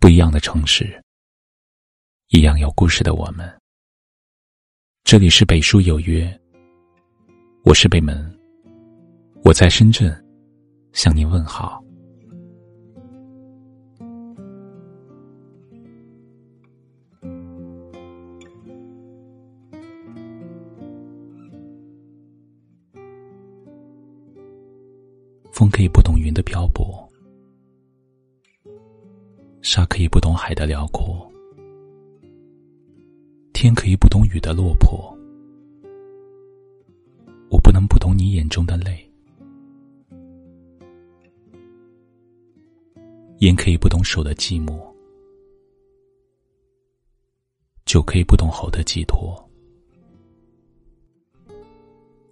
[0.00, 0.98] 不一样的城市，
[2.28, 3.46] 一样有故事的我们。
[5.04, 6.40] 这里是北书有约，
[7.64, 8.34] 我是北门，
[9.44, 10.10] 我在深圳
[10.94, 11.84] 向您问好。
[25.52, 27.06] 风可以不懂云的漂泊，
[29.72, 31.30] 沙可以不懂海的辽阔，
[33.52, 35.16] 天可以不懂雨的落魄。
[37.52, 39.08] 我不能不懂你眼中的泪，
[43.38, 44.76] 烟可以不懂手的寂寞，
[47.84, 49.40] 酒可以不懂喉的寄托，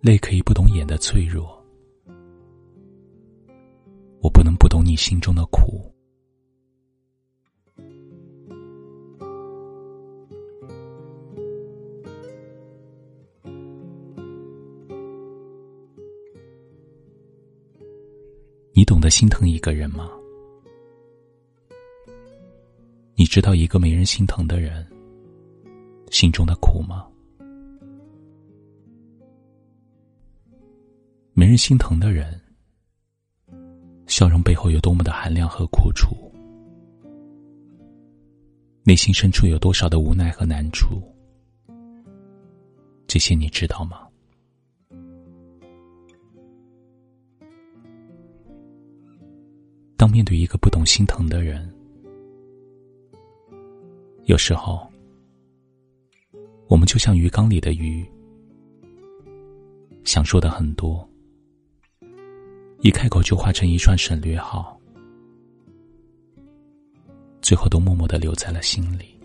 [0.01, 1.57] 泪可以不懂眼的脆弱。
[4.23, 5.89] 我不能不懂你心中的苦。
[18.89, 20.09] 懂得心疼一个人吗？
[23.17, 24.87] 你知道一个没人心疼的人
[26.11, 27.07] 心中的苦吗？
[31.35, 32.41] 没人心疼的人。
[34.07, 36.17] 笑容背后有多么的寒凉和苦楚，
[38.85, 41.03] 内心深处有多少的无奈和难处，
[43.07, 44.08] 这些你知道吗？
[49.99, 51.69] 当面对一个不懂心疼的人，
[54.27, 54.89] 有时候，
[56.69, 58.07] 我们就像鱼缸里的鱼，
[60.05, 61.07] 想说的很多。
[62.81, 64.81] 一开口就化成一串省略号，
[67.43, 69.19] 最后都默默的留在了心里。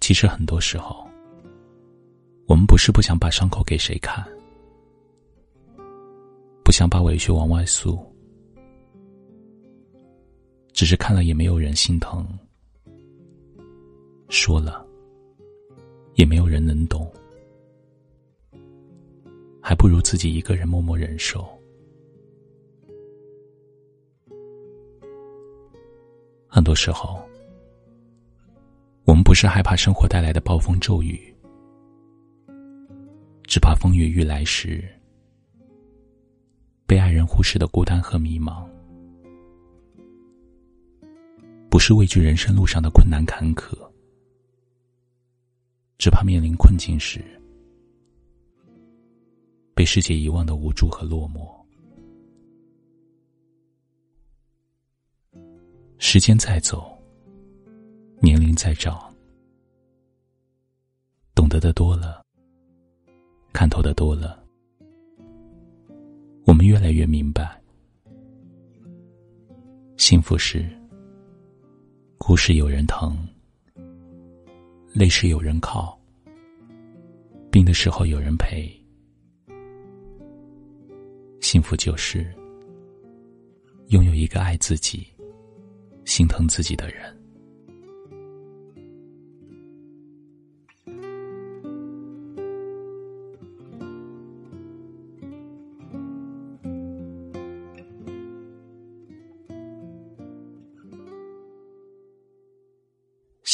[0.00, 1.08] 其实很多时候，
[2.48, 4.26] 我们不是不想把伤口给谁看，
[6.66, 7.96] 不想把委屈往外诉，
[10.72, 12.26] 只是看了也没有人心疼，
[14.28, 14.84] 说了
[16.16, 17.08] 也没有人能懂。
[19.62, 21.46] 还不如自己一个人默默忍受。
[26.48, 27.22] 很多时候，
[29.04, 31.32] 我们不是害怕生活带来的暴风骤雨，
[33.44, 34.84] 只怕风雨欲来时，
[36.86, 38.64] 被爱人忽视的孤单和迷茫；
[41.68, 43.76] 不是畏惧人生路上的困难坎坷，
[45.98, 47.24] 只怕面临困境时。
[49.74, 51.54] 被世界遗忘的无助和落寞。
[55.98, 56.96] 时间在走，
[58.20, 59.12] 年龄在长，
[61.34, 62.24] 懂得的多了，
[63.52, 64.45] 看透的多了，
[66.46, 67.60] 我们越来越明白：
[69.96, 70.64] 幸福是
[72.18, 73.18] 哭是有人疼，
[74.92, 75.98] 累时有人靠，
[77.50, 78.72] 病的时候有人陪。
[81.40, 82.32] 幸福就是
[83.88, 85.04] 拥有一个爱自己、
[86.04, 87.15] 心疼自己的人。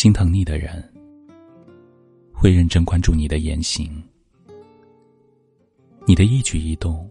[0.03, 0.83] 心疼你的人
[2.35, 3.89] 会认真关注你的言行，
[6.09, 7.09] 你的一举一动。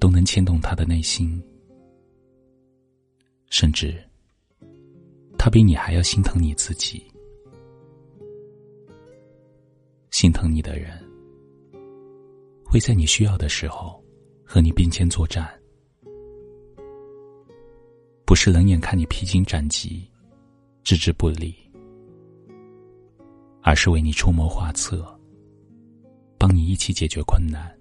[0.00, 1.40] 都能牵动他的内心，
[3.50, 3.94] 甚至
[5.38, 7.04] 他比你还要心疼你自己。
[10.10, 10.90] 心疼你的人，
[12.64, 14.02] 会在你需要的时候
[14.44, 15.48] 和你并肩作战，
[18.24, 20.10] 不是冷眼看你披荆斩棘、
[20.84, 21.56] 置之不理，
[23.62, 25.18] 而是为你出谋划策，
[26.38, 27.74] 帮你一起解决困难。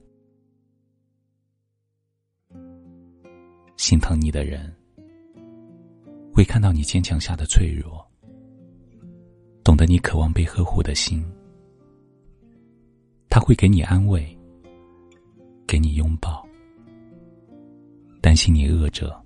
[3.76, 4.74] 心疼你的人，
[6.34, 8.02] 会看到你坚强下的脆弱，
[9.66, 11.22] 懂得你渴望被呵护的心。
[13.30, 14.26] 他会给你安慰，
[15.68, 16.48] 给你拥抱，
[18.22, 19.22] 担心你饿着，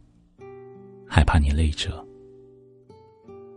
[1.08, 2.07] 害怕你累着，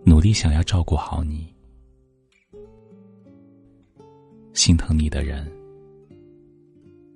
[0.04, 1.46] 努力想要照顾好你。
[4.52, 5.46] 心疼你的人，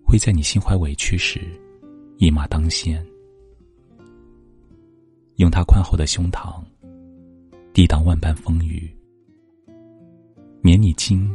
[0.07, 1.41] 会在你心怀委屈时。
[2.19, 3.05] 一马当先，
[5.35, 6.63] 用他宽厚的胸膛
[7.73, 8.89] 抵挡万般风雨，
[10.63, 11.29] 免你惊，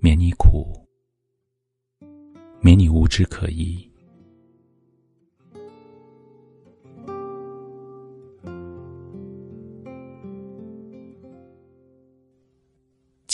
[0.00, 0.66] 免你苦，
[2.60, 3.87] 免你无知可依。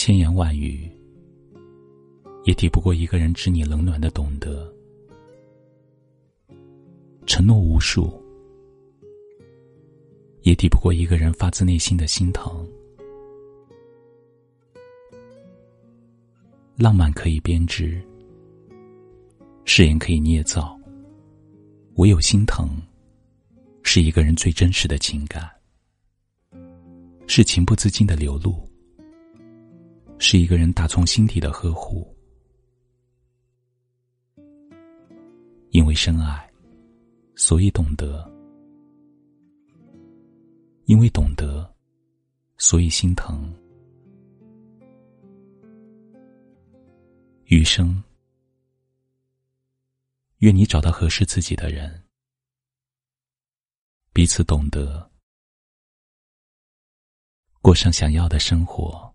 [0.05, 0.87] 千言万语，
[2.43, 4.71] 也抵不过一个人知你冷暖的懂得；
[7.25, 8.13] 承诺无数，
[10.43, 12.69] 也抵不过一个人发自内心的心疼。
[16.75, 17.99] 浪漫可以编织，
[19.63, 20.79] 誓言可以捏造，
[21.95, 22.79] 唯有心疼，
[23.81, 25.49] 是一个人最真实的情感，
[27.25, 28.53] 是情不自禁的流露。
[30.17, 32.07] 是一个人打从心底的呵护，
[35.71, 36.51] 因为深爱，
[37.35, 38.25] 所以懂得；
[40.85, 41.69] 因为懂得，
[42.57, 43.53] 所以心疼。
[47.45, 48.03] 余生，
[50.37, 52.03] 愿你找到合适自己的人，
[54.11, 55.11] 彼此懂得，
[57.61, 59.14] 过上想要的生活。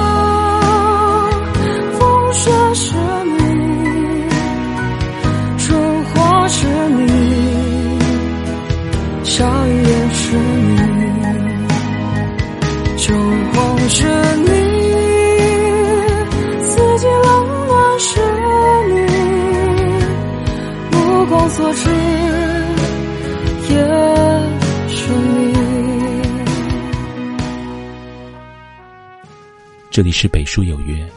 [30.01, 31.07] 这里是北书有约，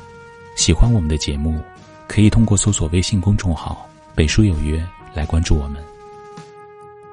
[0.56, 1.58] 喜欢我们的节目，
[2.06, 5.82] 可以通过搜索微信公众号“北书有约”来关注我们。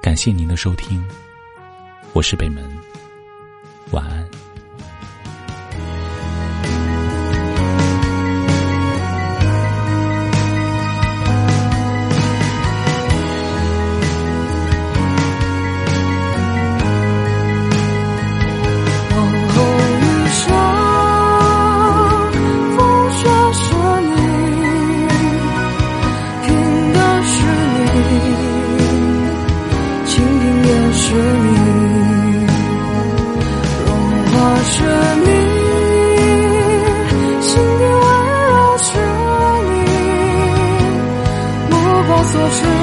[0.02, 1.02] 感谢您的收听，
[2.12, 2.62] 我是北门，
[3.90, 4.41] 晚安。
[42.52, 42.81] 所知。